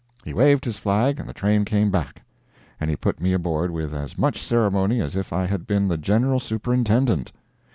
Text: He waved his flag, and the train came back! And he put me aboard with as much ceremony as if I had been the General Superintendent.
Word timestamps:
He 0.25 0.33
waved 0.33 0.65
his 0.65 0.77
flag, 0.79 1.19
and 1.19 1.29
the 1.29 1.31
train 1.33 1.63
came 1.63 1.91
back! 1.91 2.23
And 2.79 2.89
he 2.89 2.95
put 2.95 3.21
me 3.21 3.33
aboard 3.33 3.69
with 3.69 3.93
as 3.93 4.17
much 4.17 4.41
ceremony 4.41 4.99
as 4.99 5.15
if 5.15 5.31
I 5.31 5.45
had 5.45 5.67
been 5.67 5.87
the 5.87 5.97
General 5.99 6.39
Superintendent. 6.39 7.31